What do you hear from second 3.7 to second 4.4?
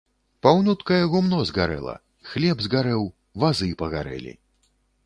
пагарэлі.